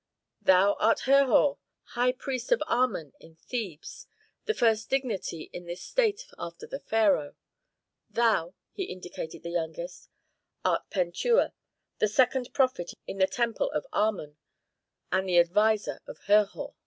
[0.41, 1.59] Thou art Herhor,
[1.93, 4.07] high priest of Amon in Thebes,
[4.45, 7.35] the first dignity in this state after the pharaoh.
[8.09, 10.09] Thou," he indicated the youngest,
[10.65, 11.53] "art Pentuer,
[11.99, 14.37] the second prophet in the temple of Amon,
[15.11, 16.73] and the adviser of Herhor."